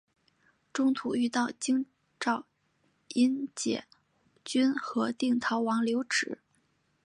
[0.73, 1.85] 中途遇到京
[2.19, 2.47] 兆
[3.09, 3.85] 尹解
[4.43, 6.37] 恽和定陶王刘祉。